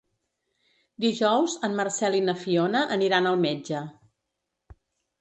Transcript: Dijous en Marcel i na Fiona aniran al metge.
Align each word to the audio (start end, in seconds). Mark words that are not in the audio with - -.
Dijous 1.05 1.59
en 1.69 1.77
Marcel 1.81 2.19
i 2.21 2.23
na 2.31 2.37
Fiona 2.47 2.85
aniran 2.99 3.33
al 3.35 3.41
metge. 3.47 3.87